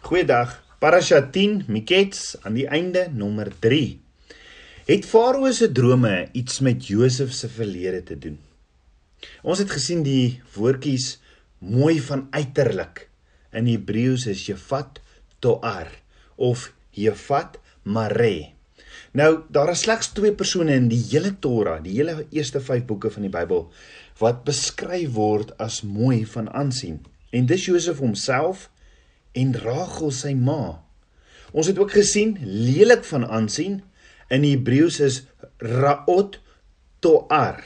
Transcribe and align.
Goeiedag. 0.00 0.54
Parasha 0.80 1.20
10 1.30 1.66
Mikets 1.68 2.32
aan 2.40 2.54
die 2.56 2.64
einde 2.72 3.02
nommer 3.12 3.50
3. 3.60 4.00
Het 4.88 5.04
Farao 5.04 5.50
se 5.52 5.68
drome 5.76 6.28
iets 6.32 6.62
met 6.64 6.86
Josef 6.88 7.34
se 7.36 7.50
verlede 7.52 8.00
te 8.08 8.16
doen? 8.18 8.38
Ons 9.44 9.60
het 9.60 9.70
gesien 9.70 10.00
die 10.02 10.40
woordjies 10.56 11.20
mooi 11.58 12.00
van 12.00 12.24
uiterlik. 12.32 13.04
In 13.52 13.68
Hebreëus 13.68 14.24
is 14.32 14.46
Jefat 14.48 15.02
Toar 15.38 15.92
of 16.40 16.72
Jefat 16.96 17.60
Mare. 17.84 18.56
Nou, 19.12 19.30
daar 19.52 19.76
is 19.76 19.84
slegs 19.84 20.14
twee 20.16 20.32
persone 20.32 20.80
in 20.80 20.88
die 20.88 21.04
hele 21.10 21.36
Torah, 21.38 21.76
die 21.84 22.00
hele 22.00 22.24
eerste 22.32 22.64
5 22.64 22.88
boeke 22.88 23.12
van 23.12 23.28
die 23.28 23.36
Bybel 23.36 23.68
wat 24.24 24.46
beskryf 24.48 25.12
word 25.12 25.52
as 25.60 25.82
mooi 25.84 26.24
van 26.24 26.48
aansien. 26.50 27.02
En 27.30 27.46
dis 27.46 27.68
Josef 27.68 28.00
homself 28.00 28.70
en 29.32 29.54
Rachel 29.62 30.12
sy 30.14 30.34
ma. 30.34 30.80
Ons 31.50 31.70
het 31.70 31.78
ook 31.78 31.92
gesien 31.94 32.36
lelik 32.42 33.04
van 33.08 33.26
aansien 33.26 33.80
in 34.30 34.46
Hebreëus 34.46 35.00
is 35.02 35.22
Raot 35.58 36.38
Toar 37.00 37.64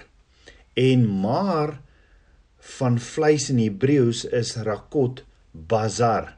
en 0.79 1.05
maar 1.21 1.77
van 2.79 2.97
vleis 2.99 3.51
in 3.53 3.61
Hebreëus 3.61 4.25
is 4.25 4.55
Rakot 4.65 5.23
Bazar. 5.53 6.33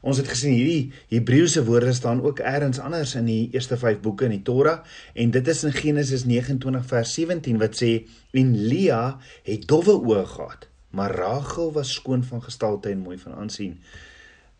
Ons 0.00 0.16
het 0.16 0.30
gesien 0.32 0.54
hierdie 0.56 0.92
Hebreëse 1.12 1.60
woorde 1.66 1.92
staan 1.92 2.22
ook 2.24 2.40
elders 2.40 2.80
anders 2.80 3.12
in 3.20 3.28
die 3.28 3.50
eerste 3.52 3.76
5 3.76 4.00
boeke 4.00 4.24
in 4.30 4.38
die 4.38 4.44
Torah 4.46 4.80
en 5.12 5.34
dit 5.34 5.52
is 5.52 5.64
in 5.68 5.76
Genesis 5.76 6.24
29 6.24 6.86
vers 6.88 7.12
17 7.18 7.60
wat 7.60 7.76
sê 7.76 7.92
en 8.32 8.54
Lia 8.70 9.02
het 9.44 9.68
dowwe 9.68 9.98
oë 10.00 10.24
gehad 10.32 10.70
maar 10.90 11.14
Rachel 11.14 11.72
was 11.72 11.92
skoon 11.92 12.24
van 12.24 12.42
gestalte 12.42 12.90
en 12.90 13.04
mooi 13.04 13.18
van 13.18 13.34
aansien. 13.34 13.76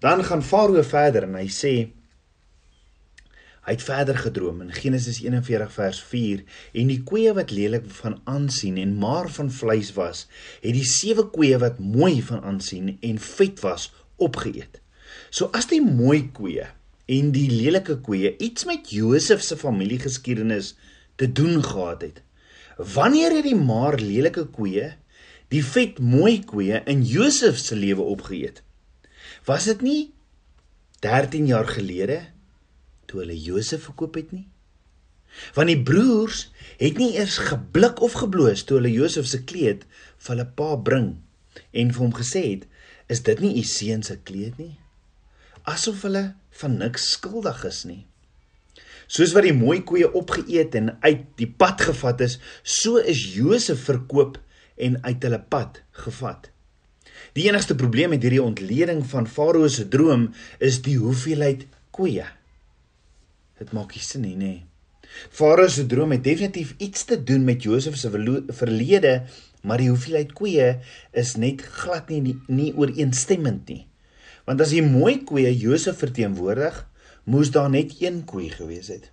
Dan 0.00 0.24
gaan 0.24 0.42
Farao 0.42 0.82
verder 0.82 1.26
en 1.28 1.34
hy 1.36 1.48
sê 1.52 1.74
hy 3.60 3.74
het 3.74 3.82
verder 3.84 4.16
gedroom 4.16 4.62
in 4.64 4.70
Genesis 4.72 5.18
41 5.20 5.74
vers 5.74 5.98
4 6.08 6.40
en 6.80 6.88
die 6.88 7.02
koeie 7.04 7.34
wat 7.36 7.52
lelik 7.52 7.84
van 7.98 8.16
aansien 8.24 8.78
en 8.80 8.94
maar 9.02 9.28
van 9.28 9.50
vleis 9.52 9.90
was, 9.98 10.22
het 10.62 10.72
die 10.72 10.86
sewe 10.88 11.26
koeie 11.34 11.58
wat 11.60 11.82
mooi 11.84 12.22
van 12.24 12.40
aansien 12.48 12.94
en 12.96 13.20
vet 13.20 13.60
was 13.60 13.90
opgeëet. 14.16 14.80
So 15.28 15.50
as 15.52 15.68
die 15.68 15.82
mooi 15.84 16.30
koeie 16.32 16.70
en 17.18 17.28
die 17.36 17.50
lelike 17.52 17.98
koeie 18.00 18.32
iets 18.40 18.64
met 18.64 18.88
Josef 18.96 19.44
se 19.44 19.60
familiegeskiedenis 19.60 20.72
te 21.20 21.28
doen 21.28 21.60
gehad 21.60 22.08
het. 22.08 22.24
Wanneer 22.96 23.36
het 23.36 23.50
die 23.50 23.58
maar 23.58 24.00
lelike 24.00 24.48
koeie 24.48 24.94
die 25.52 25.62
vet 25.66 26.00
mooi 26.00 26.40
koeie 26.40 26.80
in 26.88 27.04
Josef 27.04 27.60
se 27.60 27.76
lewe 27.76 28.08
opgeëet? 28.16 28.64
Was 29.48 29.64
dit 29.64 29.80
nie 29.80 30.00
13 31.00 31.46
jaar 31.48 31.68
gelede 31.68 32.20
toe 33.08 33.22
hulle 33.22 33.36
Josef 33.40 33.86
verkoop 33.88 34.18
het 34.20 34.34
nie? 34.36 34.46
Want 35.56 35.70
die 35.70 35.80
broers 35.82 36.48
het 36.80 36.98
nie 37.00 37.14
eers 37.14 37.38
geblik 37.48 38.02
of 38.04 38.18
gebloos 38.20 38.66
toe 38.66 38.80
hulle 38.80 38.92
Josef 38.92 39.30
se 39.30 39.40
kleed 39.48 39.86
vir 40.20 40.34
hulle 40.34 40.46
pa 40.58 40.74
bring 40.76 41.10
en 41.70 41.94
vir 41.94 42.02
hom 42.02 42.12
gesê 42.14 42.42
het, 42.50 42.66
"Is 43.08 43.22
dit 43.22 43.40
nie 43.40 43.56
u 43.58 43.62
seun 43.62 44.02
se 44.02 44.16
kleed 44.16 44.58
nie?" 44.58 44.78
Asof 45.64 46.02
hulle 46.02 46.34
van 46.50 46.76
niks 46.76 47.10
skuldig 47.10 47.64
is 47.64 47.84
nie. 47.84 48.06
Soos 49.06 49.32
wat 49.32 49.42
die 49.42 49.56
mooi 49.56 49.80
koeie 49.82 50.12
opgeëet 50.12 50.74
en 50.74 50.96
uit 51.00 51.24
die 51.36 51.50
pad 51.50 51.80
gevat 51.80 52.20
is, 52.20 52.38
so 52.62 52.96
is 52.96 53.34
Josef 53.34 53.84
verkoop 53.84 54.38
en 54.76 55.02
uit 55.04 55.22
hulle 55.22 55.40
pad 55.40 55.82
gevat. 55.90 56.50
Die 57.36 57.46
enigste 57.46 57.76
probleem 57.78 58.10
met 58.14 58.24
hierdie 58.26 58.42
ontleding 58.42 59.04
van 59.06 59.28
Farao 59.30 59.68
se 59.70 59.86
droom 59.88 60.30
is 60.58 60.80
die 60.82 60.96
hoeveelheid 60.98 61.66
koeie. 61.94 62.26
Dit 63.60 63.70
maak 63.76 63.94
nie 63.94 64.02
sin 64.02 64.24
nie, 64.26 64.34
nê. 64.38 64.54
Farao 65.30 65.68
se 65.70 65.84
droom 65.90 66.14
het 66.16 66.24
definitief 66.26 66.74
iets 66.78 67.04
te 67.06 67.18
doen 67.22 67.44
met 67.46 67.62
Josef 67.62 67.98
se 68.00 68.10
verlede, 68.10 69.14
maar 69.62 69.82
die 69.82 69.90
hoeveelheid 69.90 70.32
koeie 70.34 70.72
is 71.12 71.36
net 71.36 71.62
glad 71.82 72.10
nie 72.10 72.36
nie 72.48 72.70
ooreenstemmend 72.74 73.68
nie. 73.68 73.84
Want 74.48 74.62
as 74.64 74.72
die 74.74 74.82
mooi 74.82 75.20
koeie 75.28 75.52
Josef 75.54 76.00
verteenwoordig, 76.02 76.80
moes 77.30 77.52
daar 77.54 77.70
net 77.70 77.94
een 78.00 78.24
koei 78.26 78.48
gewees 78.50 78.88
het. 78.90 79.10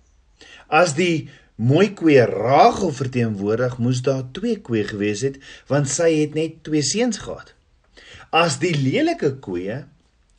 As 0.66 0.96
die 0.98 1.28
mooi 1.54 1.92
koeie 1.94 2.24
Rachel 2.26 2.90
verteenwoordig, 2.94 3.78
moes 3.78 4.02
daar 4.06 4.24
twee 4.34 4.58
koeie 4.64 4.86
gewees 4.88 5.22
het, 5.26 5.38
want 5.70 5.90
sy 5.90 6.10
het 6.16 6.34
net 6.38 6.62
twee 6.66 6.82
seuns 6.82 7.20
gehad. 7.22 7.54
As 8.28 8.58
die 8.60 8.74
lelike 8.76 9.38
koeie 9.40 9.86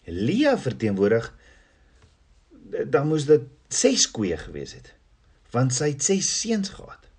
Lia 0.05 0.55
verteenwoordig, 0.57 1.25
dan 2.85 3.07
moes 3.09 3.25
dit 3.25 3.47
6 3.73 4.07
koeie 4.13 4.37
gewees 4.37 4.75
het, 4.77 4.91
want 5.53 5.73
sy 5.73 5.91
het 5.95 6.05
6 6.05 6.29
seuns 6.41 6.73
gehad. 6.73 7.09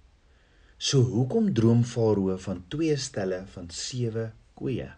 So 0.78 1.03
hoekom 1.03 1.53
droom 1.54 1.82
Farao 1.86 2.38
van 2.38 2.64
twee 2.70 2.97
stelle 2.97 3.44
van 3.50 3.66
7 3.70 4.30
koeie? 4.54 4.88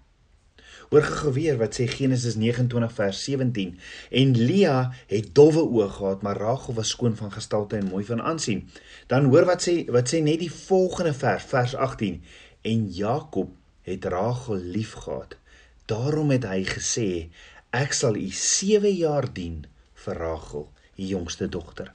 Hoor 0.92 1.08
gou 1.08 1.32
weer 1.32 1.56
wat 1.60 1.76
sê 1.76 1.88
Genesis 1.88 2.36
29 2.36 2.92
vers 2.92 3.24
17 3.24 3.74
en 4.20 4.32
Lia 4.36 4.76
het 5.08 5.32
dowwe 5.36 5.64
oë 5.64 5.90
gehad 5.96 6.24
maar 6.24 6.40
Rachel 6.40 6.76
was 6.76 6.92
skoon 6.92 7.16
van 7.16 7.32
gestalte 7.32 7.80
en 7.80 7.88
mooi 7.92 8.04
van 8.04 8.20
aansien. 8.20 8.66
Dan 9.08 9.28
hoor 9.32 9.48
wat 9.48 9.64
sê 9.64 9.82
wat 9.88 10.12
sê 10.12 10.20
net 10.24 10.40
die 10.44 10.52
volgende 10.52 11.12
vers 11.16 11.48
vers 11.48 11.76
18 11.76 12.20
en 12.68 12.88
Jakob 12.92 13.52
het 13.88 14.04
Rachel 14.04 14.60
liefgehad 14.60 15.40
Daarom 15.90 16.30
het 16.30 16.44
hy 16.46 16.62
gesê: 16.68 17.08
Ek 17.74 17.94
sal 17.96 18.16
u 18.16 18.28
7 18.30 18.92
jaar 18.94 19.26
dien 19.32 19.64
vir 20.04 20.18
Rachel, 20.18 20.68
die 20.96 21.08
jongste 21.10 21.48
dogter. 21.48 21.90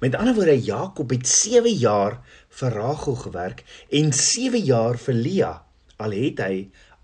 Met 0.00 0.14
ander 0.14 0.34
woorde, 0.34 0.58
Jakob 0.60 1.10
het 1.10 1.26
7 1.26 1.72
jaar 1.74 2.20
vir 2.48 2.74
Rachel 2.76 3.16
gewerk 3.24 3.64
en 3.90 4.12
7 4.12 4.60
jaar 4.62 4.98
vir 4.98 5.14
Lia, 5.14 5.52
al 5.96 6.14
het 6.16 6.42
hy 6.44 6.56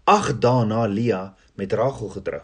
8 0.08 0.40
dae 0.42 0.64
na 0.68 0.84
Lia 0.86 1.22
met 1.58 1.72
Rachel 1.72 2.12
getrou. 2.16 2.42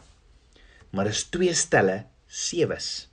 Maar 0.90 1.10
is 1.10 1.24
twee 1.30 1.54
stelle 1.54 2.04
sewes. 2.26 3.08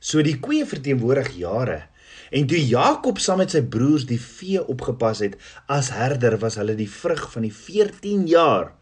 So 0.00 0.22
die 0.22 0.38
koeie 0.40 0.66
verteenwoordig 0.66 1.34
jare. 1.38 1.82
En 2.30 2.46
toe 2.46 2.60
Jakob 2.62 3.18
saam 3.18 3.42
met 3.42 3.54
sy 3.54 3.62
broers 3.62 4.06
die 4.06 4.20
vee 4.20 4.62
opgepas 4.62 5.22
het 5.24 5.36
as 5.70 5.90
herder, 5.94 6.38
was 6.38 6.58
hulle 6.60 6.76
die 6.78 6.90
vrug 6.90 7.26
van 7.32 7.46
die 7.46 7.54
14 7.54 8.26
jaar 8.30 8.72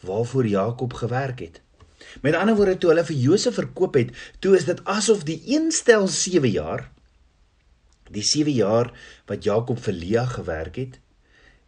waarvoor 0.00 0.46
Jakob 0.46 0.92
gewerk 0.92 1.38
het. 1.40 1.60
Met 2.22 2.34
ander 2.34 2.56
woorde 2.56 2.78
toe 2.78 2.90
hulle 2.90 3.04
vir 3.04 3.16
Josef 3.16 3.54
verkoop 3.54 3.94
het, 3.94 4.12
toe 4.38 4.56
is 4.56 4.64
dit 4.64 4.84
asof 4.84 5.24
die 5.24 5.40
een 5.46 5.70
stel 5.72 6.08
7 6.08 6.50
jaar 6.50 6.90
die 8.12 8.22
7 8.22 8.52
jaar 8.54 8.92
wat 9.26 9.44
Jakob 9.44 9.80
vir 9.82 9.96
Lia 9.96 10.24
gewerk 10.30 10.78
het, 10.78 10.98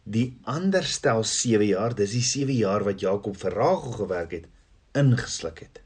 die 0.03 0.39
ander 0.49 0.85
stel 0.87 1.23
7 1.27 1.65
jaar, 1.67 1.95
dis 1.95 2.15
die 2.15 2.25
7 2.25 2.55
jaar 2.55 2.85
wat 2.87 3.03
Jakob 3.03 3.37
vir 3.37 3.55
Rachel 3.55 3.97
gewerk 3.99 4.35
het, 4.37 4.47
ingesluk 4.97 5.59
het. 5.65 5.81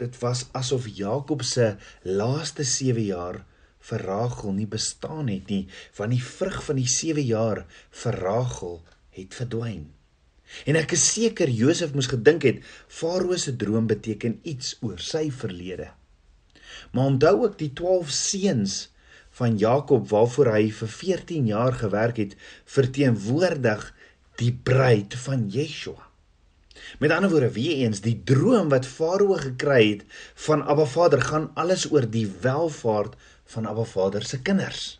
Dit 0.00 0.18
was 0.22 0.46
asof 0.56 0.86
Jakob 0.96 1.42
se 1.46 1.76
laaste 2.04 2.64
7 2.66 3.02
jaar 3.06 3.42
vir 3.82 4.04
Rachel 4.06 4.54
nie 4.54 4.68
bestaan 4.70 5.28
het 5.30 5.50
nie, 5.50 5.64
want 5.98 6.14
die 6.14 6.22
vrug 6.22 6.60
van 6.68 6.78
die 6.78 6.88
7 6.90 7.24
jaar 7.26 7.64
vir 8.02 8.18
Rachel 8.22 8.80
het 9.16 9.34
verdwyn. 9.34 9.90
En 10.68 10.76
ek 10.78 10.94
is 10.96 11.04
seker 11.14 11.50
Josef 11.50 11.94
moes 11.96 12.10
gedink 12.12 12.46
het 12.46 12.62
Farao 12.86 13.36
se 13.40 13.56
droom 13.56 13.88
beteken 13.90 14.38
iets 14.42 14.76
oor 14.80 15.00
sy 15.00 15.30
verlede. 15.30 15.90
Maar 16.92 17.12
onthou 17.14 17.34
ook 17.44 17.58
die 17.58 17.72
12 17.72 18.10
seuns 18.10 18.76
van 19.38 19.56
Jakob 19.58 20.08
waarvoor 20.10 20.52
hy 20.52 20.64
vir 20.76 20.88
14 21.00 21.46
jaar 21.48 21.76
gewerk 21.80 22.18
het, 22.20 22.36
verteenwoordig 22.68 23.86
die 24.40 24.52
bruid 24.52 25.16
van 25.24 25.46
Yeshua. 25.52 26.08
Met 26.98 27.12
ander 27.14 27.30
woorde, 27.30 27.52
wie 27.54 27.82
eens 27.84 28.02
die 28.04 28.16
droom 28.28 28.68
wat 28.72 28.88
Farao 28.88 29.36
gekry 29.40 29.82
het 29.84 30.02
van 30.46 30.64
Abba 30.64 30.84
Vader 30.88 31.22
gaan 31.22 31.50
alles 31.54 31.86
oor 31.92 32.06
die 32.08 32.26
welfaart 32.42 33.16
van 33.54 33.68
Abba 33.68 33.84
Vader 33.88 34.24
se 34.26 34.40
kinders. 34.42 34.98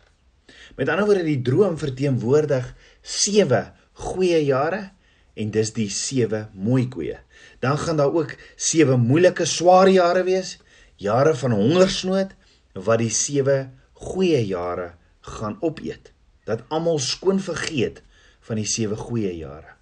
Met 0.77 0.89
ander 0.89 1.05
woorde, 1.05 1.25
die 1.27 1.41
droom 1.41 1.77
verteenwoordig 1.77 2.73
7 3.01 3.73
goeie 3.93 4.39
jare 4.45 4.89
en 5.33 5.51
dis 5.53 5.73
die 5.73 5.89
sewe 5.89 6.47
mooi 6.53 6.87
koeie. 6.87 7.19
Dan 7.59 7.77
gaan 7.77 7.97
daar 7.97 8.13
ook 8.13 8.35
sewe 8.55 8.97
moeilike 8.97 9.45
swaar 9.49 9.89
jare 9.89 10.23
wees, 10.23 10.57
jare 11.01 11.35
van 11.35 11.55
hongersnood 11.57 12.33
wat 12.73 13.01
die 13.01 13.11
sewe 13.13 13.69
goeie 13.93 14.41
jare 14.47 14.93
gaan 15.21 15.57
opeet. 15.61 16.11
Dat 16.45 16.65
almal 16.69 16.99
skoon 16.99 17.39
vergeet 17.39 18.01
van 18.43 18.59
die 18.59 18.67
sewe 18.67 18.95
goeie 18.99 19.31
jare. 19.37 19.77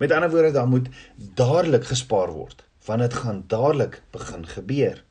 Met 0.00 0.12
ander 0.12 0.30
woorde, 0.30 0.52
daar 0.52 0.68
moet 0.68 0.88
dadelik 1.16 1.84
gespaar 1.84 2.32
word, 2.32 2.64
want 2.86 3.04
dit 3.04 3.14
gaan 3.14 3.44
dadelik 3.46 4.00
begin 4.10 4.46
gebeur. 4.48 5.02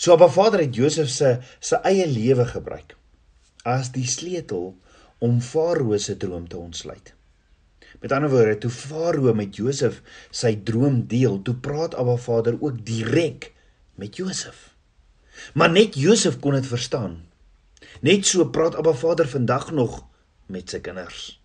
So 0.00 0.14
Abba 0.14 0.30
Vader 0.32 0.62
het 0.64 0.74
Josef 0.74 1.10
se 1.12 1.38
se 1.60 1.76
eie 1.84 2.06
lewe 2.08 2.46
gebruik 2.48 2.96
as 3.68 3.90
die 3.92 4.06
sleutel 4.08 4.70
om 5.20 5.40
Farao 5.44 5.98
se 6.00 6.16
droom 6.16 6.46
te 6.48 6.56
ontsluit. 6.56 7.12
Met 8.00 8.12
ander 8.12 8.30
woorde, 8.32 8.58
toe 8.58 8.70
Farao 8.72 9.34
met 9.36 9.56
Josef 9.56 10.00
sy 10.32 10.54
droom 10.64 11.02
deel, 11.08 11.42
toe 11.44 11.54
praat 11.54 11.94
Abba 11.94 12.16
Vader 12.16 12.56
ook 12.60 12.80
direk 12.86 13.52
met 14.00 14.16
Josef. 14.16 14.70
Maar 15.54 15.70
net 15.70 15.98
Josef 16.00 16.38
kon 16.40 16.56
dit 16.56 16.66
verstaan. 16.66 17.20
Net 18.00 18.24
so 18.26 18.48
praat 18.48 18.78
Abba 18.80 18.94
Vader 18.96 19.28
vandag 19.28 19.70
nog 19.76 20.00
met 20.48 20.72
sy 20.72 20.80
kinders. 20.80 21.36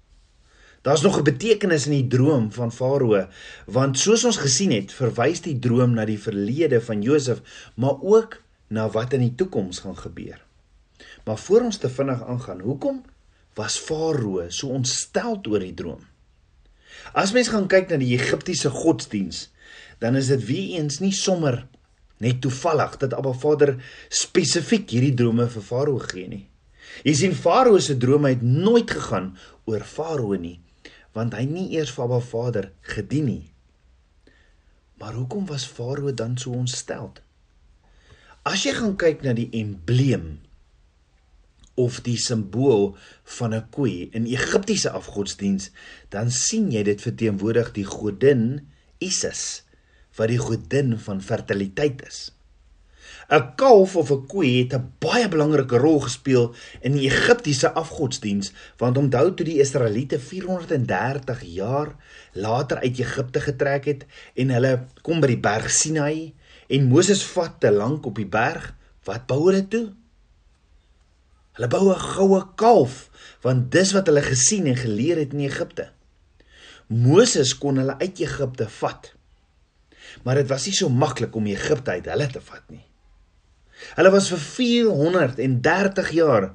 Daar's 0.86 1.02
nog 1.02 1.18
'n 1.18 1.24
betekenis 1.24 1.86
in 1.86 1.92
die 1.92 2.08
droom 2.08 2.52
van 2.52 2.72
Farao, 2.72 3.28
want 3.66 4.00
soos 4.00 4.24
ons 4.24 4.38
gesien 4.38 4.72
het, 4.72 4.94
verwys 4.94 5.42
die 5.42 5.60
droom 5.60 5.94
na 5.94 6.06
die 6.06 6.20
verlede 6.20 6.82
van 6.82 7.02
Josef, 7.02 7.42
maar 7.76 8.02
ook 8.02 8.42
na 8.68 8.90
wat 8.90 9.14
in 9.14 9.20
die 9.20 9.36
toekoms 9.36 9.80
gaan 9.80 9.98
gebeur. 9.98 10.46
Maar 11.24 11.38
voor 11.38 11.62
ons 11.62 11.78
te 11.78 11.90
vinnig 11.90 12.24
aangaan, 12.24 12.60
hoekom 12.60 13.04
was 13.54 13.78
Farao 13.78 14.50
so 14.50 14.68
ontstel 14.68 15.42
oor 15.50 15.60
die 15.60 15.74
droom? 15.74 16.15
As 17.14 17.34
mens 17.36 17.52
gaan 17.54 17.70
kyk 17.72 17.90
na 17.92 18.00
die 18.02 18.14
Egiptiese 18.18 18.72
godsdiens, 18.74 19.50
dan 20.04 20.18
is 20.20 20.30
dit 20.32 20.44
wie 20.50 20.66
eens 20.80 21.00
nie 21.00 21.14
sommer 21.16 21.64
net 22.24 22.42
toevallig 22.44 22.98
dat 23.02 23.14
Abba 23.16 23.34
Vader 23.36 23.76
spesifiek 24.10 24.90
hierdie 24.92 25.16
drome 25.16 25.48
vir 25.52 25.66
Farao 25.66 26.00
gee 26.00 26.28
nie. 26.32 26.46
Jy 27.04 27.16
sien 27.18 27.36
Farao 27.36 27.80
se 27.82 27.98
drome 28.00 28.32
het 28.32 28.44
nooit 28.46 28.92
gegaan 28.92 29.34
oor 29.68 29.84
Farao 29.84 30.38
nie, 30.40 30.60
want 31.16 31.36
hy 31.36 31.44
nie 31.50 31.68
eers 31.76 31.92
vir 31.96 32.08
Abba 32.08 32.22
Vader 32.24 32.72
gedien 32.96 33.30
nie. 33.32 33.44
Maar 35.02 35.18
hoekom 35.20 35.48
was 35.52 35.68
Farao 35.68 36.14
dan 36.16 36.38
so 36.40 36.56
ontsteld? 36.56 37.20
As 38.46 38.64
jy 38.64 38.76
gaan 38.78 38.96
kyk 39.00 39.26
na 39.26 39.34
die 39.36 39.50
embleem 39.58 40.38
of 41.76 42.00
die 42.06 42.18
simbool 42.18 42.96
van 43.38 43.54
'n 43.54 43.68
koei 43.70 44.10
in 44.12 44.26
Egiptiese 44.26 44.90
afgodsdiens, 44.90 45.72
dan 46.10 46.32
sien 46.32 46.72
jy 46.72 46.84
dit 46.84 47.02
verteenwoordig 47.02 47.72
die 47.72 47.86
godin 47.86 48.68
Isis, 48.98 49.64
wat 50.16 50.28
die 50.28 50.40
godin 50.40 50.98
van 51.00 51.22
fertiliteit 51.22 52.02
is. 52.08 52.32
'n 53.30 53.56
Kalf 53.56 53.96
of 53.96 54.12
'n 54.12 54.28
koei 54.28 54.64
het 54.64 54.74
'n 54.74 54.94
baie 55.00 55.28
belangrike 55.28 55.78
rol 55.78 56.00
gespeel 56.00 56.56
in 56.82 56.92
die 56.92 57.10
Egiptiese 57.10 57.74
afgodsdiens, 57.74 58.52
want 58.78 58.98
onthou 58.98 59.34
toe 59.34 59.46
die 59.46 59.60
Israeliete 59.60 60.20
430 60.20 61.44
jaar 61.44 61.96
later 62.34 62.78
uit 62.78 63.00
Egipte 63.00 63.40
getrek 63.40 63.86
het 63.86 64.06
en 64.36 64.50
hulle 64.50 64.86
kom 65.02 65.20
by 65.20 65.28
die 65.28 65.40
berg 65.40 65.72
Sinai 65.72 66.34
En 66.68 66.88
Moses 66.90 67.22
vat 67.36 67.60
te 67.62 67.70
lank 67.72 68.06
op 68.10 68.18
die 68.18 68.30
berg. 68.30 68.72
Wat 69.06 69.28
bou 69.30 69.44
hulle 69.48 69.66
toe? 69.70 69.86
Hulle 71.56 71.68
bou 71.72 71.92
'n 71.94 72.00
goue 72.00 72.42
kalf, 72.56 73.10
want 73.42 73.72
dis 73.72 73.92
wat 73.94 74.08
hulle 74.08 74.22
gesien 74.22 74.68
en 74.68 74.76
geleer 74.76 75.18
het 75.18 75.34
in 75.34 75.46
Egipte. 75.48 75.90
Moses 76.88 77.58
kon 77.58 77.78
hulle 77.78 77.98
uit 78.00 78.20
Egipte 78.20 78.70
vat. 78.70 79.14
Maar 80.24 80.36
dit 80.36 80.48
was 80.48 80.66
nie 80.66 80.74
so 80.74 80.90
maklik 80.90 81.36
om 81.36 81.46
Egipte 81.46 81.92
uit 81.92 82.06
hulle 82.06 82.28
te 82.28 82.42
vat 82.42 82.64
nie. 82.70 82.86
Hulle 83.96 84.12
was 84.12 84.30
vir 84.30 84.40
430 84.40 86.12
jaar 86.12 86.54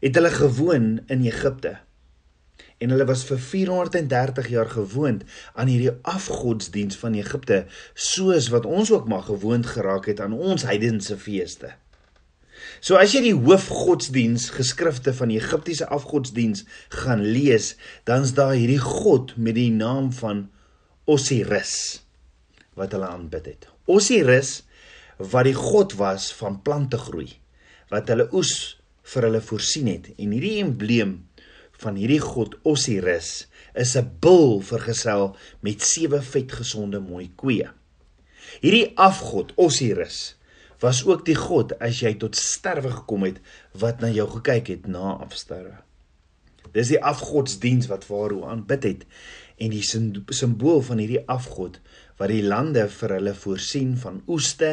het 0.00 0.14
hulle 0.14 0.30
gewoon 0.30 1.00
in 1.06 1.24
Egipte 1.24 1.78
en 2.78 2.92
hulle 2.94 3.06
was 3.08 3.24
vir 3.26 3.40
430 3.42 4.48
jaar 4.52 4.68
gewoond 4.70 5.24
aan 5.54 5.66
hierdie 5.66 5.96
afgodsdiens 6.06 6.98
van 7.00 7.16
Egipte 7.18 7.64
soos 7.94 8.48
wat 8.54 8.66
ons 8.66 8.92
ook 8.94 9.08
maar 9.10 9.26
gewoond 9.26 9.66
geraak 9.66 10.06
het 10.06 10.20
aan 10.20 10.36
ons 10.36 10.62
heidense 10.62 11.16
feeste. 11.18 11.72
So 12.80 12.98
as 13.00 13.14
jy 13.14 13.24
die 13.24 13.34
hoofgodsdiens 13.34 14.48
geskrifte 14.54 15.14
van 15.16 15.32
die 15.32 15.40
Egiptiese 15.40 15.88
afgodsdiens 15.90 16.64
gaan 16.94 17.24
lees, 17.26 17.74
dan's 18.06 18.36
daar 18.36 18.54
hierdie 18.54 18.82
god 18.82 19.34
met 19.36 19.58
die 19.58 19.70
naam 19.74 20.12
van 20.14 20.46
Osiris 21.10 22.04
wat 22.78 22.94
hulle 22.94 23.08
aanbid 23.10 23.46
het. 23.50 23.68
Osiris 23.90 24.62
wat 25.18 25.48
die 25.48 25.56
god 25.56 25.96
was 25.98 26.30
van 26.38 26.60
plante 26.62 27.00
groei, 27.02 27.32
wat 27.90 28.10
hulle 28.12 28.28
oes 28.30 28.78
vir 29.08 29.26
hulle 29.26 29.42
voorsien 29.42 29.88
het 29.90 30.12
en 30.14 30.36
hierdie 30.36 30.60
embleem 30.62 31.16
van 31.82 31.98
hierdie 31.98 32.22
god 32.22 32.54
Osiris 32.66 33.48
is 33.74 33.96
'n 33.96 34.06
bul 34.20 34.60
vergesel 34.60 35.36
met 35.62 35.82
sewe 35.82 36.22
vetgesonde 36.22 37.00
mooi 37.00 37.30
koeie. 37.34 37.70
Hierdie 38.62 38.92
afgod 38.96 39.52
Osiris 39.56 40.37
was 40.80 41.02
ook 41.06 41.24
die 41.26 41.36
god 41.38 41.74
as 41.82 42.02
jy 42.04 42.14
tot 42.22 42.38
sterwe 42.38 42.92
gekom 43.00 43.26
het 43.26 43.40
wat 43.82 44.00
na 44.00 44.10
jou 44.14 44.28
gekyk 44.38 44.70
het 44.74 44.86
na 44.86 45.16
afsterwe. 45.18 45.74
Dis 46.72 46.92
die 46.92 47.00
afgodsdiens 47.02 47.88
wat 47.90 48.04
Farao 48.06 48.46
aanbid 48.46 48.84
het 48.86 49.06
en 49.58 49.72
die 49.74 49.82
simbool 49.82 50.82
van 50.86 51.00
hierdie 51.02 51.24
afgod 51.26 51.80
wat 52.18 52.30
die 52.30 52.44
lande 52.44 52.84
vir 52.92 53.14
hulle 53.16 53.34
voorsien 53.34 53.96
van 53.98 54.20
oeste 54.30 54.72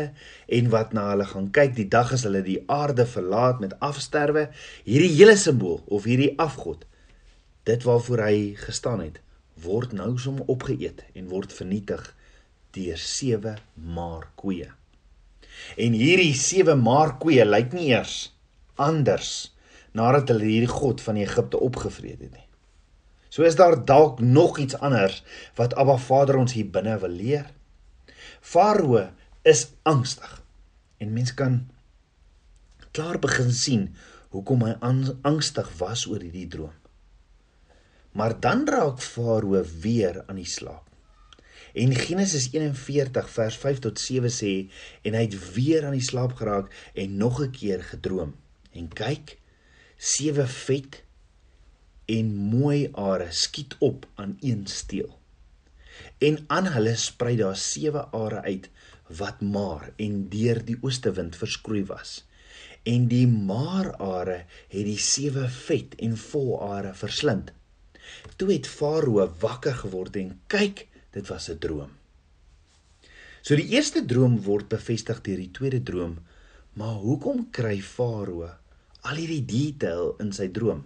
en 0.57 0.69
wat 0.74 0.94
na 0.98 1.07
hulle 1.12 1.28
gaan 1.30 1.50
kyk 1.54 1.75
die 1.78 1.88
dag 1.90 2.13
as 2.13 2.25
hulle 2.28 2.44
die 2.46 2.62
aarde 2.69 3.06
verlaat 3.10 3.62
met 3.63 3.78
afsterwe 3.86 4.48
hierdie 4.86 5.13
hele 5.18 5.38
simbool 5.42 5.81
of 5.88 6.06
hierdie 6.10 6.34
afgod 6.42 6.86
dit 7.69 7.86
waarvoor 7.86 8.25
hy 8.28 8.40
gestaan 8.62 9.01
het 9.06 9.22
word 9.66 9.94
nou 9.98 10.13
som 10.22 10.42
opgeëet 10.51 11.06
en 11.16 11.30
word 11.31 11.54
vernietig 11.56 12.10
deur 12.75 13.00
sewe 13.00 13.56
maar 13.75 14.28
koeie. 14.36 14.68
En 15.78 15.94
hierdie 15.98 16.34
sewe 16.38 16.75
maar 16.75 17.18
koeie 17.22 17.46
lyk 17.46 17.74
nie 17.74 17.92
eers 17.94 18.36
anders 18.75 19.56
nadat 19.96 20.30
hulle 20.31 20.48
hierdie 20.50 20.72
god 20.72 21.02
van 21.02 21.19
Egipte 21.19 21.60
opgevreet 21.63 22.19
het 22.19 22.31
nie. 22.31 22.48
So 23.31 23.44
is 23.44 23.56
daar 23.60 23.78
dalk 23.86 24.19
nog 24.19 24.57
iets 24.60 24.78
anders 24.80 25.22
wat 25.56 25.75
Abba 25.75 25.98
Vader 26.00 26.38
ons 26.40 26.56
hier 26.56 26.68
binne 26.72 26.98
wil 27.00 27.16
leer. 27.16 27.48
Farao 28.42 29.07
is 29.44 29.68
angstig 29.84 30.42
en 31.00 31.13
mens 31.13 31.34
kan 31.34 31.63
klaar 32.92 33.19
begin 33.19 33.51
sien 33.51 33.90
hoekom 34.36 34.63
hy 34.68 34.75
angstig 35.24 35.72
was 35.80 36.06
oor 36.08 36.24
hierdie 36.24 36.48
droom. 36.51 36.75
Maar 38.16 38.40
dan 38.40 38.63
raak 38.68 39.04
Farao 39.04 39.63
weer 39.84 40.24
aan 40.28 40.40
die 40.40 40.48
slaap. 40.48 40.85
En 41.75 41.92
Genesis 41.95 42.48
41 42.54 43.30
vers 43.30 43.56
5 43.60 43.80
tot 43.83 44.00
7 44.00 44.31
sê 44.31 44.51
en 45.04 45.18
hy 45.18 45.25
het 45.25 45.36
weer 45.57 45.83
aan 45.83 45.98
die 45.98 46.07
slaap 46.07 46.38
geraak 46.39 46.72
en 46.95 47.18
nog 47.19 47.42
'n 47.44 47.51
keer 47.51 47.83
gedroom. 47.83 48.31
En 48.72 48.88
kyk, 48.88 49.38
sewe 49.98 50.48
vet 50.48 51.04
en 52.06 52.36
mooi 52.36 52.89
are 52.94 53.27
skiet 53.30 53.75
op 53.80 54.07
aan 54.16 54.38
een 54.39 54.68
steel. 54.68 55.19
En 56.18 56.44
aan 56.48 56.68
hulle 56.68 56.95
sprei 56.95 57.36
daar 57.36 57.57
sewe 57.57 58.07
are 58.12 58.42
uit 58.42 58.69
wat 59.07 59.42
maar 59.42 59.92
en 59.95 60.30
deur 60.30 60.65
die 60.65 60.77
oostewind 60.82 61.36
verskroei 61.36 61.86
was. 61.86 62.25
En 62.84 63.08
die 63.08 63.27
maar 63.27 63.96
are 63.96 64.46
het 64.67 64.86
die 64.86 65.00
sewe 65.00 65.50
vet 65.50 65.96
en 65.96 66.17
vol 66.17 66.62
are 66.62 66.94
verslind. 66.94 67.51
Toe 68.36 68.51
het 68.51 68.67
Farao 68.67 69.27
wakker 69.39 69.75
geword 69.75 70.15
en 70.15 70.39
kyk, 70.48 70.88
dit 71.15 71.27
was 71.31 71.50
'n 71.50 71.60
droom. 71.60 71.91
So 73.41 73.55
die 73.55 73.69
eerste 73.77 74.01
droom 74.05 74.39
word 74.41 74.67
bevestig 74.69 75.22
deur 75.22 75.38
die 75.38 75.51
tweede 75.53 75.84
droom, 75.84 76.17
maar 76.74 76.98
hoekom 77.00 77.50
kry 77.51 77.79
Farao 77.81 78.50
al 79.05 79.19
hierdie 79.22 79.45
detail 79.45 80.15
in 80.19 80.31
sy 80.34 80.48
droom? 80.50 80.84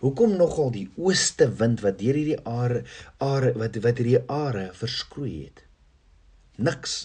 Hoekom 0.00 0.36
nogal 0.36 0.72
die 0.74 0.88
ooste 0.96 1.48
wind 1.60 1.80
wat 1.84 1.98
deur 2.00 2.16
hierdie 2.18 2.40
are 2.44 2.82
are 3.24 3.52
wat 3.60 3.76
wat 3.84 4.00
hierdie 4.00 4.22
are 4.32 4.70
verskroei 4.76 5.44
het? 5.44 5.62
Niks 6.56 6.96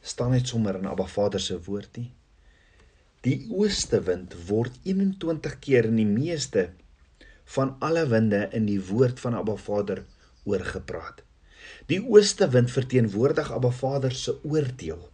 staan 0.00 0.30
net 0.34 0.48
sommer 0.50 0.78
in 0.78 0.86
Abba 0.86 1.06
Vader 1.06 1.42
se 1.42 1.58
woord 1.66 1.98
nie. 1.98 2.10
Die 3.26 3.46
ooste 3.50 4.00
wind 4.06 4.34
word 4.48 4.78
21 4.84 5.58
keer 5.58 5.90
in 5.90 5.98
die 5.98 6.08
meeste 6.08 6.70
van 7.56 7.74
alle 7.82 8.06
winde 8.06 8.44
in 8.54 8.66
die 8.70 8.80
woord 8.90 9.20
van 9.20 9.34
Abba 9.34 9.56
Vader 9.58 10.04
oorgepraat. 10.48 11.22
Die 11.92 12.00
ooste 12.00 12.48
wind 12.52 12.72
verteenwoordig 12.72 13.52
Abba 13.52 13.70
Vader 13.70 14.14
se 14.16 14.38
oordeel 14.42 15.04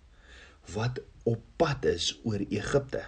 wat 0.74 1.02
op 1.28 1.42
pad 1.60 1.84
is 1.90 2.12
oor 2.24 2.40
Egipte. 2.48 3.02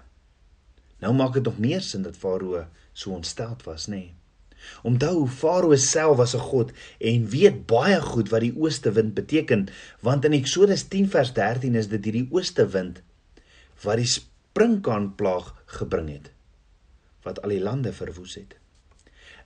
Nou 1.01 1.13
maak 1.15 1.37
dit 1.39 1.45
nog 1.45 1.59
meer 1.63 1.83
sin 1.85 2.05
dat 2.05 2.17
Farao 2.17 2.67
so 2.93 3.17
ontsteld 3.17 3.65
was, 3.69 3.89
nê? 3.89 4.01
Nee. 4.01 4.15
Onthou 4.83 5.27
Farao 5.29 5.77
self 5.77 6.17
was 6.17 6.35
'n 6.35 6.47
god 6.51 6.73
en 6.99 7.29
weet 7.29 7.67
baie 7.67 8.01
goed 8.01 8.29
wat 8.29 8.41
die 8.41 8.57
ooste 8.57 8.93
wind 8.93 9.15
beteken, 9.15 9.69
want 10.01 10.25
in 10.25 10.33
Eksodus 10.33 10.89
10 10.89 11.11
vers 11.11 11.33
13 11.33 11.75
is 11.75 11.89
dit 11.89 12.05
hierdie 12.05 12.29
ooste 12.31 12.67
wind 12.69 13.03
wat 13.83 13.97
die 13.97 14.09
sprinkaanplaag 14.09 15.55
gebring 15.67 16.09
het 16.09 16.31
wat 17.23 17.43
al 17.43 17.49
die 17.49 17.61
lande 17.61 17.93
verwoes 17.93 18.35
het. 18.35 18.55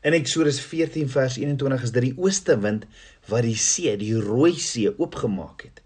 In 0.00 0.14
Eksodus 0.16 0.56
14 0.64 1.10
vers 1.12 1.34
21 1.36 1.82
is 1.84 1.90
dit 1.92 2.04
die 2.06 2.16
ooste 2.16 2.54
wind 2.62 2.86
wat 3.28 3.44
die 3.44 3.56
see, 3.60 3.90
die 4.00 4.14
Rooi 4.16 4.54
See 4.56 4.88
oopgemaak 4.88 5.66
het 5.66 5.82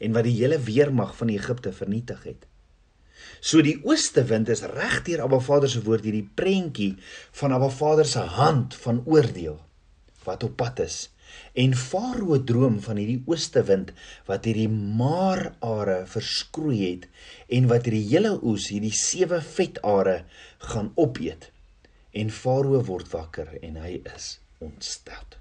en 0.00 0.14
wat 0.14 0.24
die 0.24 0.36
hele 0.38 0.56
weermag 0.64 1.10
van 1.18 1.28
Egipte 1.34 1.74
vernietig 1.76 2.22
het. 2.24 2.46
So 3.44 3.60
die 3.60 3.76
ooste 3.84 4.24
wind 4.30 4.48
is 4.54 4.62
regdeur 4.72 5.20
Abba 5.26 5.40
Vader 5.44 5.68
se 5.68 5.82
woord 5.84 6.06
hierdie 6.08 6.24
prentjie 6.40 6.94
van 7.42 7.52
Abba 7.52 7.68
Vader 7.74 8.08
se 8.08 8.24
hand 8.38 8.78
van 8.86 9.02
oordeel 9.04 9.58
wat 10.24 10.48
op 10.48 10.56
pad 10.62 10.80
is. 10.86 10.96
En 11.52 11.76
Farao 11.76 12.40
droom 12.48 12.80
van 12.86 12.96
hierdie 13.02 13.20
ooste 13.28 13.66
wind 13.68 13.92
wat 14.30 14.48
hierdie 14.48 14.70
maarare 14.72 16.00
verskroei 16.08 16.80
het 16.86 17.04
en 17.52 17.68
wat 17.68 17.84
hierdie 17.84 18.06
hele 18.14 18.38
oes, 18.40 18.70
hierdie 18.72 18.96
sewe 18.96 19.44
vetare 19.44 20.22
gaan 20.72 20.94
opeet. 20.96 21.50
En 22.12 22.30
Farao 22.30 22.80
word 22.84 23.10
wakker 23.12 23.58
en 23.62 23.76
hy 23.76 23.98
is 24.16 24.38
ontstel. 24.64 25.36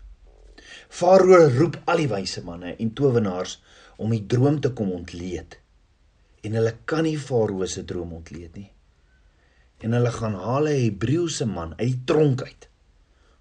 Farao 0.89 1.47
roep 1.53 1.77
al 1.87 2.03
die 2.03 2.09
wyse 2.11 2.43
manne 2.43 2.73
en 2.75 2.91
towenaars 2.93 3.57
om 3.97 4.11
die 4.11 4.25
droom 4.27 4.59
te 4.61 4.73
kom 4.75 4.91
ontleed. 4.91 5.57
En 6.43 6.57
hulle 6.59 6.73
kan 6.85 7.07
nie 7.07 7.17
Farao 7.17 7.65
se 7.65 7.85
droom 7.87 8.13
ontleed 8.19 8.55
nie. 8.59 8.71
En 9.83 9.93
hulle 9.93 10.11
gaan 10.11 10.35
haal 10.35 10.67
'n 10.67 10.81
Hebreëse 10.83 11.45
man 11.45 11.73
uit 11.77 11.87
die 11.87 12.03
tronk 12.05 12.41
uit 12.41 12.69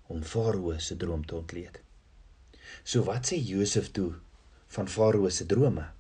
om 0.06 0.22
Farao 0.22 0.78
se 0.78 0.96
droom 0.96 1.26
te 1.26 1.34
ontleed. 1.34 1.80
So 2.84 3.02
wat 3.02 3.26
sê 3.26 3.36
Josef 3.42 3.90
toe 3.90 4.14
van 4.68 4.88
Farao 4.88 5.28
se 5.30 5.46
drome? 5.46 5.95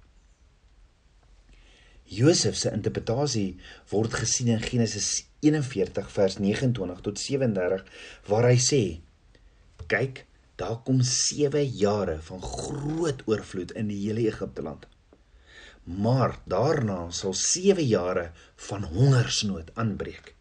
Josef 2.06 2.56
se 2.56 2.70
interpretasie 2.70 3.56
word 3.90 4.14
gesien 4.14 4.52
in 4.54 4.62
Genesis 4.62 5.26
41 5.42 6.10
vers 6.14 6.38
29 6.38 7.02
tot 7.02 7.18
37 7.18 7.84
waar 8.30 8.48
hy 8.50 8.56
sê: 8.62 8.82
"Kyk, 9.86 10.24
daar 10.56 10.78
kom 10.84 11.02
7 11.02 11.64
jare 11.76 12.18
van 12.28 12.42
groot 12.42 13.22
oorvloed 13.28 13.74
in 13.76 13.90
die 13.92 13.98
hele 14.06 14.24
Egipte 14.30 14.62
land. 14.62 14.86
Maar 15.84 16.38
daarna 16.44 17.10
sal 17.10 17.34
7 17.34 17.84
jare 17.84 18.30
van 18.68 18.84
hongersnood 18.84 19.70
aanbreek. 19.74 20.34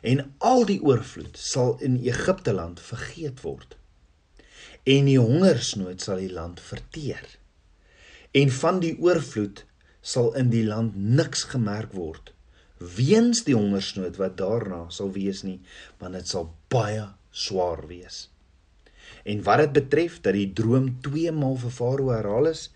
En 0.00 0.24
al 0.38 0.64
die 0.66 0.80
oorvloed 0.82 1.36
sal 1.38 1.76
in 1.80 2.00
Egipte 2.02 2.52
land 2.52 2.80
vergeet 2.80 3.44
word. 3.44 3.76
En 4.82 5.06
die 5.06 5.20
hongersnood 5.20 6.02
sal 6.02 6.24
die 6.24 6.32
land 6.32 6.60
verteer. 6.60 7.22
En 8.32 8.50
van 8.50 8.80
die 8.80 8.96
oorvloed 8.98 9.64
sal 10.02 10.32
in 10.34 10.50
die 10.50 10.64
land 10.66 10.96
niks 10.98 11.46
gemerk 11.54 11.94
word 11.94 12.32
weens 12.96 13.44
die 13.46 13.54
hongersnood 13.54 14.18
wat 14.18 14.36
daarna 14.40 14.84
sal 14.90 15.12
wees 15.14 15.42
nie 15.46 15.58
want 16.00 16.18
dit 16.18 16.28
sal 16.28 16.50
baie 16.72 17.06
swaar 17.32 17.86
wees. 17.88 18.28
En 19.24 19.42
wat 19.46 19.62
dit 19.62 19.74
betref 19.78 20.18
dat 20.20 20.34
die 20.36 20.50
droom 20.52 20.88
twee 21.04 21.32
maal 21.32 21.56
vir 21.62 21.74
farao 21.78 22.12
herhaal 22.14 22.50
is 22.50 22.68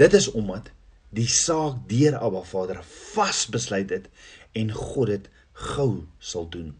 dit 0.00 0.16
is 0.16 0.30
omdat 0.32 0.70
die 1.14 1.28
saak 1.28 1.82
deur 1.90 2.16
Abba 2.18 2.42
Vader 2.46 2.80
vas 3.14 3.46
besluit 3.50 3.90
het 3.90 4.08
en 4.56 4.72
God 4.74 5.12
dit 5.12 5.28
gou 5.74 6.06
sal 6.18 6.48
doen. 6.50 6.72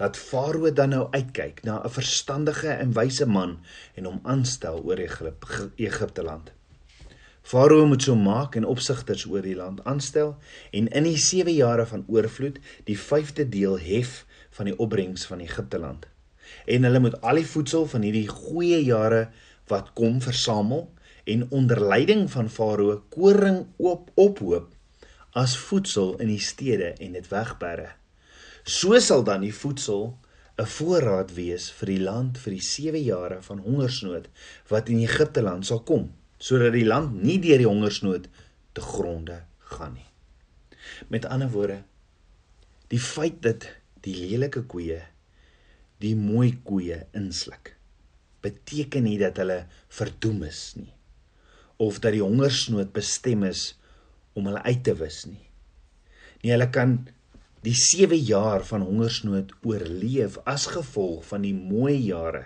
Laat 0.00 0.16
farao 0.16 0.70
dan 0.72 0.94
nou 0.94 1.04
uitkyk 1.12 1.62
na 1.68 1.82
'n 1.84 1.90
verstandige 1.98 2.70
en 2.70 2.96
wyse 2.96 3.26
man 3.26 3.58
en 3.94 4.04
hom 4.04 4.20
aanstel 4.22 4.82
oor 4.82 4.98
Egipte 5.76 6.22
land 6.22 6.52
Farao 7.42 7.86
moet 7.86 8.02
so 8.02 8.14
maak 8.14 8.54
en 8.56 8.64
opsigters 8.70 9.24
oor 9.26 9.42
die 9.42 9.56
land 9.58 9.80
aanstel 9.88 10.36
en 10.70 10.88
in 10.94 11.06
die 11.08 11.18
7 11.18 11.50
jare 11.52 11.86
van 11.90 12.04
oorvloed 12.06 12.60
die 12.86 12.96
5de 12.98 13.48
deel 13.50 13.74
hef 13.82 14.22
van 14.54 14.70
die 14.70 14.76
opbrengs 14.78 15.26
van 15.26 15.42
Egipte 15.42 15.80
land. 15.82 16.06
En 16.70 16.86
hulle 16.86 17.00
moet 17.02 17.18
al 17.20 17.42
die 17.42 17.48
voedsel 17.54 17.88
van 17.90 18.06
hierdie 18.06 18.28
goeie 18.30 18.78
jare 18.86 19.24
wat 19.72 19.90
kom 19.98 20.20
versamel 20.22 20.86
en 21.24 21.44
onder 21.50 21.82
leiding 21.82 22.28
van 22.30 22.50
Farao 22.50 23.00
koring 23.10 23.64
oop 23.76 24.10
ophoop 24.14 24.70
as 25.34 25.58
voedsel 25.58 26.14
in 26.22 26.30
die 26.30 26.42
stede 26.42 26.94
en 27.02 27.18
dit 27.18 27.28
wegberre. 27.32 27.90
So 28.62 28.98
sal 29.02 29.26
dan 29.26 29.42
die 29.42 29.54
voedsel 29.54 30.12
'n 30.60 30.66
voorraad 30.78 31.34
wees 31.34 31.70
vir 31.74 31.88
die 31.96 32.02
land 32.06 32.38
vir 32.38 32.52
die 32.52 32.66
7 32.70 33.02
jare 33.02 33.42
van 33.42 33.58
hongersnood 33.58 34.28
wat 34.68 34.88
in 34.88 35.02
Egipte 35.02 35.42
land 35.42 35.66
sal 35.66 35.80
kom 35.82 36.10
sodat 36.42 36.74
die 36.74 36.86
land 36.86 37.14
nie 37.22 37.38
deur 37.42 37.60
die 37.62 37.68
hongersnood 37.68 38.26
te 38.74 38.82
gronde 38.82 39.42
gaan 39.76 39.94
nie. 39.94 40.08
Met 41.12 41.28
ander 41.30 41.52
woorde, 41.52 41.82
die 42.90 43.00
feit 43.00 43.38
dat 43.44 43.68
die 44.02 44.16
lelike 44.18 44.64
koeie 44.66 45.00
die 46.02 46.16
mooi 46.18 46.56
koeie 46.66 47.04
insluk, 47.14 47.76
beteken 48.42 49.06
nie 49.06 49.20
dat 49.20 49.38
hulle 49.38 49.60
verdoem 49.92 50.42
is 50.48 50.64
nie 50.74 50.90
of 51.82 51.98
dat 52.02 52.14
die 52.14 52.22
hongersnood 52.22 52.92
bestem 52.94 53.42
is 53.46 53.72
om 54.38 54.46
hulle 54.46 54.60
uit 54.62 54.82
te 54.86 54.92
wis 54.94 55.24
nie. 55.26 55.40
Nee, 56.42 56.52
hulle 56.52 56.68
kan 56.70 56.92
die 57.66 57.74
7 57.74 58.18
jaar 58.22 58.62
van 58.66 58.84
hongersnood 58.86 59.50
oorleef 59.66 60.36
as 60.46 60.68
gevolg 60.70 61.24
van 61.26 61.42
die 61.46 61.54
mooi 61.54 61.96
jare. 62.04 62.44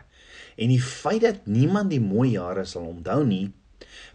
En 0.57 0.73
die 0.73 0.81
feit 0.81 1.21
dat 1.27 1.45
niemand 1.49 1.93
die 1.93 2.01
mooi 2.01 2.31
jare 2.33 2.65
sal 2.69 2.89
onthou 2.89 3.23
nie, 3.29 3.51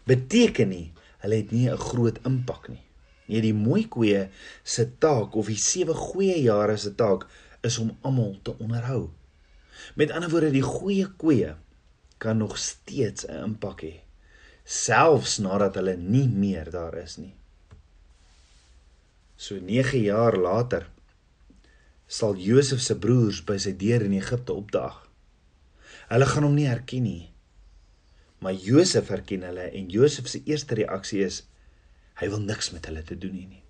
beteken 0.09 0.69
nie 0.69 0.91
hulle 1.21 1.35
het 1.35 1.51
nie 1.51 1.69
'n 1.69 1.77
groot 1.77 2.17
impak 2.25 2.69
nie. 2.69 2.83
Nee, 3.27 3.41
die 3.41 3.53
mooi 3.53 3.87
koeie 3.87 4.29
se 4.63 4.85
taak 4.99 5.35
of 5.35 5.47
die 5.47 5.57
sewe 5.57 5.93
goeie 5.93 6.41
jare 6.41 6.77
se 6.77 6.95
taak 6.95 7.27
is 7.61 7.77
om 7.77 7.97
almal 8.01 8.39
te 8.43 8.57
onderhou. 8.57 9.09
Met 9.95 10.11
ander 10.11 10.29
woorde, 10.29 10.51
die 10.51 10.65
goeie 10.65 11.07
koeie 11.07 11.55
kan 12.17 12.37
nog 12.37 12.57
steeds 12.57 13.25
'n 13.27 13.43
impak 13.43 13.81
hê 13.81 13.95
selfs 14.63 15.39
nadat 15.39 15.75
hulle 15.75 15.95
nie 15.97 16.27
meer 16.27 16.69
daar 16.71 16.95
is 16.97 17.17
nie. 17.17 17.33
So 19.37 19.59
9 19.59 20.01
jaar 20.01 20.37
later 20.37 20.89
sal 22.07 22.35
Josef 22.35 22.81
se 22.81 22.95
broers 22.95 23.41
by 23.43 23.57
sy 23.57 23.71
deur 23.77 24.01
in 24.01 24.13
Egipte 24.13 24.53
opdaag. 24.53 25.07
Hulle 26.09 26.25
gaan 26.25 26.43
hom 26.43 26.55
nie 26.55 26.67
herken 26.67 27.03
nie 27.03 27.30
Maar 28.41 28.57
Josef 28.57 29.11
herken 29.13 29.43
hulle 29.45 29.67
en 29.69 29.89
Josef 29.93 30.27
se 30.27 30.41
eerste 30.49 30.75
reaksie 30.79 31.21
is 31.25 31.43
hy 32.21 32.29
wil 32.29 32.41
niks 32.41 32.71
met 32.73 32.87
hulle 32.89 33.03
te 33.05 33.17
doen 33.17 33.35
hê 33.37 33.45
nie. 33.45 33.63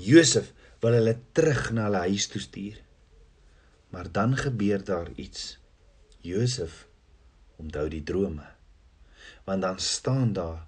Josef 0.00 0.50
wil 0.82 0.96
hulle 0.96 1.14
terug 1.36 1.68
na 1.76 1.88
hulle 1.88 2.00
huis 2.08 2.26
toe 2.32 2.40
stuur. 2.40 2.80
Maar 3.92 4.08
dan 4.12 4.36
gebeur 4.40 4.82
daar 4.84 5.10
iets. 5.20 5.58
Josef 6.24 6.86
onthou 7.60 7.86
die 7.92 8.02
drome. 8.02 8.46
Want 9.44 9.62
dan 9.62 9.78
staan 9.78 10.32
daar 10.32 10.64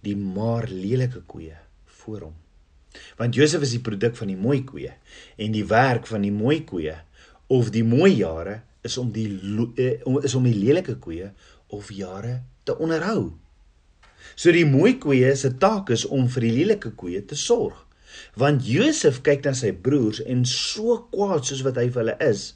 die 0.00 0.16
maar 0.16 0.68
lelike 0.72 1.20
koeie 1.28 1.56
voor 2.00 2.30
hom. 2.30 2.36
Want 3.20 3.36
Josef 3.36 3.62
is 3.66 3.76
die 3.76 3.84
produk 3.84 4.16
van 4.16 4.32
die 4.32 4.40
mooi 4.40 4.62
koeie 4.64 4.94
en 5.36 5.52
die 5.52 5.66
werk 5.68 6.08
van 6.08 6.24
die 6.24 6.32
mooi 6.32 6.62
koeie 6.64 6.96
of 7.52 7.70
die 7.74 7.84
mooi 7.84 8.14
jare 8.16 8.62
is 8.86 8.96
om 8.98 9.12
die 9.12 9.28
eh, 9.76 10.00
is 10.24 10.34
om 10.38 10.46
die 10.46 10.56
lelike 10.56 10.96
koeie 11.02 11.32
of 11.74 11.90
jare 11.92 12.42
te 12.64 12.76
onderhou. 12.78 13.32
So 14.34 14.52
die 14.54 14.66
mooi 14.68 14.96
koeie 15.02 15.34
se 15.36 15.54
taak 15.62 15.90
is 15.94 16.06
om 16.06 16.28
vir 16.32 16.48
die 16.48 16.54
lelike 16.60 16.92
koeie 16.98 17.22
te 17.24 17.38
sorg. 17.38 17.84
Want 18.38 18.66
Josef 18.66 19.20
kyk 19.26 19.44
na 19.46 19.54
sy 19.56 19.72
broers 19.72 20.20
en 20.24 20.44
so 20.48 20.96
kwaad 21.12 21.46
soos 21.46 21.64
wat 21.66 21.78
hy 21.80 21.88
vir 21.92 22.04
hulle 22.04 22.16
is 22.24 22.52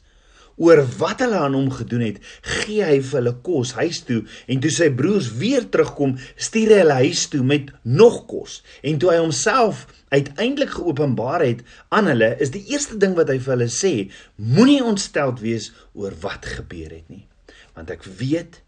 oor 0.61 0.83
wat 1.00 1.23
hulle 1.25 1.38
aan 1.40 1.54
hom 1.57 1.71
gedoen 1.73 2.04
het, 2.04 2.19
gee 2.45 2.85
hy 2.85 2.99
vir 3.00 3.19
hulle 3.19 3.35
kos 3.47 3.73
huis 3.78 4.02
toe 4.07 4.21
en 4.52 4.61
toe 4.62 4.73
sy 4.75 4.90
broers 4.95 5.31
weer 5.40 5.64
terugkom, 5.73 6.16
stuur 6.37 6.75
hy 6.75 6.81
hulle 6.83 6.99
huis 7.07 7.25
toe 7.33 7.42
met 7.47 7.71
nog 7.83 8.23
kos. 8.31 8.61
En 8.85 9.00
toe 9.00 9.12
hy 9.14 9.21
homself 9.23 9.87
uiteindelik 10.12 10.75
geopenbaar 10.76 11.45
het 11.47 11.62
aan 11.95 12.11
hulle, 12.12 12.35
is 12.45 12.52
die 12.54 12.64
eerste 12.73 12.99
ding 13.00 13.16
wat 13.19 13.33
hy 13.33 13.38
vir 13.40 13.57
hulle 13.57 13.71
sê, 13.73 13.95
moenie 14.37 14.83
ontsteld 14.85 15.40
wees 15.45 15.71
oor 15.97 16.14
wat 16.25 16.49
gebeur 16.59 16.92
het 16.92 17.09
nie, 17.09 17.25
want 17.73 17.90
ek 17.95 18.04
weet 18.21 18.61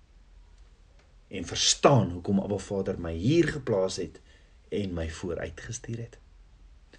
en 1.34 1.46
verstaan 1.48 2.10
hoekom 2.10 2.40
Abba 2.40 2.58
Vader 2.62 2.98
my 3.00 3.12
hier 3.18 3.48
geplaas 3.56 3.98
het 4.02 4.20
en 4.74 4.94
my 4.94 5.08
vooruitgestuur 5.10 5.98
het. 5.98 6.18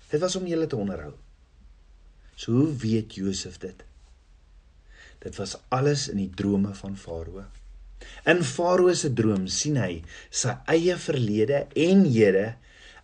Dit 0.10 0.20
was 0.20 0.36
om 0.36 0.48
julle 0.48 0.68
te 0.68 0.76
onderhou. 0.80 1.14
So 2.36 2.52
hoe 2.52 2.76
weet 2.76 3.16
Josef 3.16 3.58
dit? 3.64 3.84
Dit 5.24 5.36
was 5.40 5.56
alles 5.74 6.10
in 6.12 6.20
die 6.20 6.30
drome 6.30 6.74
van 6.76 6.98
Farao. 7.00 7.46
In 8.28 8.44
Farao 8.44 8.94
se 8.94 9.14
droom 9.14 9.48
sien 9.48 9.80
hy 9.80 10.04
sy 10.30 10.54
eie 10.72 10.98
verlede 11.00 11.66
en 11.88 12.04
hede 12.06 12.52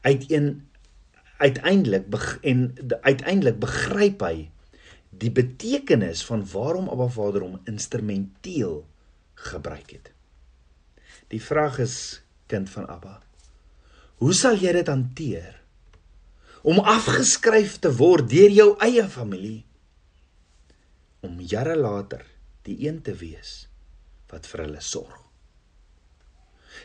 uiteen 0.01 0.51
uiteindelik 1.41 2.05
en 2.45 2.67
uiteindelik 3.01 3.57
begryp 3.63 4.21
hy 4.21 4.35
die 5.21 5.31
betekenis 5.33 6.21
van 6.27 6.43
waarom 6.51 6.89
Abba 6.89 7.07
Vader 7.09 7.47
hom 7.47 7.59
instrumenteel 7.69 8.83
gebruik 9.50 9.95
het. 9.95 10.11
Die 11.31 11.41
vraag 11.41 11.79
is 11.79 12.21
kind 12.51 12.69
van 12.69 12.88
Abba. 12.91 13.21
Hoe 14.19 14.33
sal 14.35 14.59
jy 14.59 14.73
dit 14.75 14.88
hanteer? 14.91 15.61
Om 16.61 16.83
afgeskryf 16.83 17.79
te 17.81 17.89
word 17.95 18.29
deur 18.29 18.51
jou 18.53 18.69
eie 18.83 19.07
familie 19.09 19.63
om 21.21 21.38
jare 21.45 21.75
later 21.77 22.23
die 22.65 22.79
een 22.88 23.01
te 23.05 23.13
wees 23.17 23.67
wat 24.31 24.47
vir 24.50 24.65
hulle 24.65 24.81
sorg. 24.81 25.17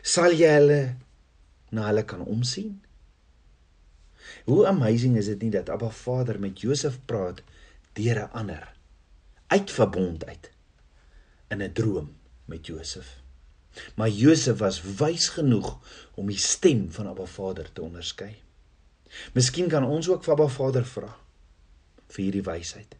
Sal 0.05 0.35
jy 0.37 0.49
hulle 0.59 0.81
na 1.73 1.87
hulle 1.89 2.03
kan 2.05 2.21
omsien? 2.25 2.75
Hoe 4.45 4.65
amazing 4.69 5.17
is 5.17 5.29
dit 5.31 5.45
nie 5.45 5.53
dat 5.55 5.69
Abba 5.73 5.89
Vader 5.89 6.39
met 6.39 6.61
Josef 6.61 6.99
praat 7.09 7.41
deur 7.97 8.23
'n 8.23 8.33
ander 8.41 8.73
uit 9.47 9.71
verbond 9.71 10.25
uit 10.25 10.51
in 11.49 11.63
'n 11.63 11.73
droom 11.73 12.15
met 12.45 12.67
Josef. 12.67 13.26
Maar 13.95 14.09
Josef 14.09 14.59
was 14.59 14.81
wys 14.99 15.29
genoeg 15.35 15.73
om 16.15 16.29
die 16.31 16.39
stem 16.41 16.87
van 16.91 17.07
Abba 17.07 17.25
Vader 17.25 17.71
te 17.73 17.81
onderskei. 17.81 18.35
Miskien 19.33 19.69
kan 19.71 19.85
ons 19.85 20.09
ook 20.09 20.23
vir 20.23 20.35
Abba 20.35 20.47
Vader 20.51 20.85
vra 20.85 21.11
vir 22.07 22.23
hierdie 22.23 22.45
wysheid 22.45 22.95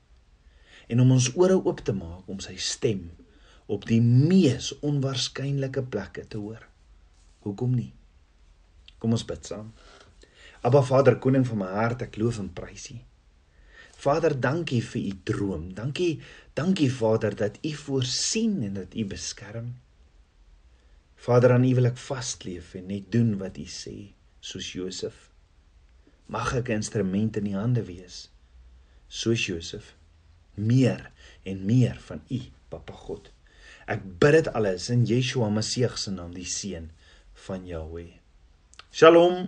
en 0.87 1.03
om 1.03 1.13
ons 1.17 1.29
ore 1.35 1.57
oop 1.57 1.83
te 1.83 1.93
maak 1.95 2.27
om 2.31 2.39
sy 2.43 2.55
stem 2.61 3.09
op 3.67 3.83
die 3.89 3.99
mees 4.01 4.71
onwaarskynlike 4.79 5.83
plekke 5.91 6.23
te 6.31 6.39
hoor. 6.39 6.61
Hoekom 7.43 7.73
nie? 7.75 7.91
Kom 8.97 9.11
ons 9.15 9.25
bid 9.27 9.43
saam. 9.45 9.73
Abba 10.65 10.81
Vader, 10.87 11.17
koning 11.19 11.43
van 11.47 11.61
my 11.61 11.67
hart, 11.75 12.05
ek 12.07 12.15
loof 12.19 12.39
en 12.41 12.47
prys 12.55 12.87
U. 12.95 12.97
Vader, 13.97 14.37
dankie 14.39 14.79
vir 14.85 15.01
U 15.01 15.11
droom. 15.27 15.67
Dankie, 15.75 16.21
dankie 16.57 16.89
Vader 16.93 17.35
dat 17.35 17.59
U 17.65 17.73
voorsien 17.83 18.61
en 18.69 18.79
dat 18.79 18.95
U 18.95 19.05
beskerm. 19.09 19.73
Vader, 21.25 21.51
aan 21.55 21.65
U 21.65 21.73
wil 21.79 21.89
ek 21.89 21.97
vasleef 21.97 22.75
en 22.77 22.89
net 22.91 23.09
doen 23.13 23.33
wat 23.41 23.57
U 23.57 23.65
sê, 23.65 23.95
soos 24.39 24.69
Josef. 24.75 25.27
Mag 26.29 26.53
ek 26.59 26.69
'n 26.69 26.79
instrument 26.81 27.37
in 27.37 27.49
U 27.51 27.55
hande 27.57 27.83
wees, 27.83 28.29
soos 29.07 29.47
Josef. 29.49 29.95
Meer 30.55 31.11
en 31.43 31.65
meer 31.65 31.97
van 32.07 32.21
U, 32.29 32.39
Papa 32.69 32.93
God. 32.93 33.31
Ek 33.87 34.01
bid 34.19 34.33
dit 34.35 34.47
alles 34.53 34.89
in 34.89 35.05
Yeshua 35.05 35.49
Messie 35.49 35.87
se 35.95 36.11
naam, 36.11 36.33
die 36.33 36.45
seun 36.45 36.91
van 37.47 37.65
Jahweh. 37.65 38.19
Shalom. 38.91 39.47